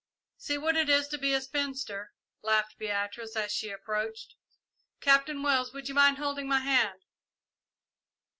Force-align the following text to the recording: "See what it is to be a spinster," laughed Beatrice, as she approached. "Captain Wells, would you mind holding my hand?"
"See 0.37 0.57
what 0.57 0.75
it 0.77 0.89
is 0.89 1.07
to 1.09 1.19
be 1.19 1.31
a 1.31 1.39
spinster," 1.41 2.11
laughed 2.41 2.79
Beatrice, 2.79 3.35
as 3.35 3.51
she 3.51 3.69
approached. 3.69 4.33
"Captain 4.99 5.43
Wells, 5.43 5.73
would 5.73 5.89
you 5.89 5.93
mind 5.93 6.17
holding 6.17 6.47
my 6.47 6.61
hand?" 6.61 7.05